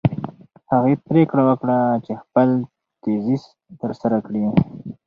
هغې 0.71 0.93
پرېکړه 1.07 1.41
وکړه 1.45 1.77
چې 2.05 2.13
خپل 2.21 2.49
تیزیس 3.03 3.43
ترسره 3.81 4.17
کړي. 4.27 4.43